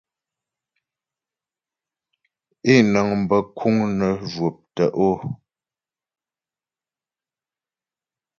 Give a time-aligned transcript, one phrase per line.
[2.71, 5.09] Ě nəŋ bə kùŋ nə jwɔ̀p tə’o.